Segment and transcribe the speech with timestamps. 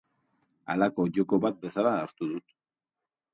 [0.73, 2.57] Halako joko bat bezala hartu dut.